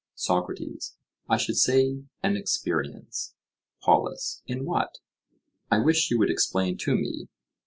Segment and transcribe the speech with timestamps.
[0.15, 0.97] SOCRATES:
[1.29, 3.35] I should say an experience.
[3.83, 4.97] POLUS: In what?
[5.69, 7.27] I wish that you would explain to me.